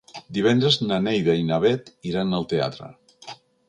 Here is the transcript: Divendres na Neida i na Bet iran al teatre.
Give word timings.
Divendres 0.37 0.77
na 0.85 0.99
Neida 1.09 1.37
i 1.43 1.47
na 1.51 1.61
Bet 1.67 1.95
iran 2.13 2.37
al 2.39 2.53
teatre. 2.57 2.95